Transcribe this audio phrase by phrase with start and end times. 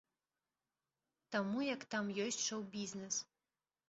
[1.35, 3.21] Таму як там ёсць шоў-бізнес.